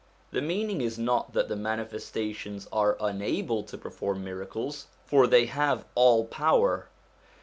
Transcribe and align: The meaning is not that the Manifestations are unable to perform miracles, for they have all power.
The 0.31 0.41
meaning 0.41 0.81
is 0.81 0.97
not 0.97 1.33
that 1.33 1.47
the 1.47 1.55
Manifestations 1.55 2.67
are 2.73 2.97
unable 2.99 3.61
to 3.61 3.77
perform 3.77 4.23
miracles, 4.23 4.87
for 5.05 5.27
they 5.27 5.45
have 5.45 5.85
all 5.93 6.25
power. 6.25 6.89